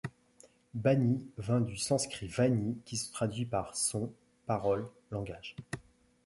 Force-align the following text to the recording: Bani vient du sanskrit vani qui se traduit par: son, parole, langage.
Bani 0.73 1.29
vient 1.37 1.61
du 1.61 1.77
sanskrit 1.77 2.25
vani 2.27 2.81
qui 2.85 2.97
se 2.97 3.11
traduit 3.11 3.45
par: 3.45 3.75
son, 3.75 4.11
parole, 4.47 4.89
langage. 5.11 5.55